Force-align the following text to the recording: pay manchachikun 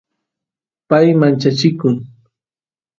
pay 0.89 1.07
manchachikun 1.19 1.95